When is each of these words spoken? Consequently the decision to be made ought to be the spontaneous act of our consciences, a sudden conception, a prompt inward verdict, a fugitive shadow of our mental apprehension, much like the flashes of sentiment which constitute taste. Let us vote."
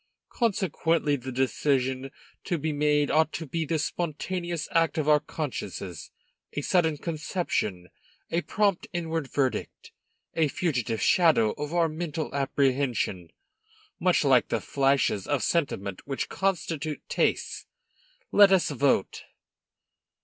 Consequently 0.31 1.15
the 1.15 1.31
decision 1.31 2.09
to 2.43 2.57
be 2.57 2.73
made 2.73 3.11
ought 3.11 3.31
to 3.33 3.45
be 3.45 3.65
the 3.65 3.77
spontaneous 3.77 4.67
act 4.71 4.97
of 4.97 5.07
our 5.07 5.19
consciences, 5.19 6.09
a 6.53 6.61
sudden 6.63 6.97
conception, 6.97 7.87
a 8.31 8.41
prompt 8.41 8.87
inward 8.93 9.31
verdict, 9.31 9.91
a 10.33 10.47
fugitive 10.47 11.03
shadow 11.03 11.51
of 11.51 11.71
our 11.71 11.87
mental 11.87 12.33
apprehension, 12.33 13.29
much 13.99 14.23
like 14.23 14.47
the 14.47 14.59
flashes 14.59 15.27
of 15.27 15.43
sentiment 15.43 16.07
which 16.07 16.29
constitute 16.29 17.07
taste. 17.07 17.67
Let 18.31 18.51
us 18.51 18.71
vote." 18.71 19.25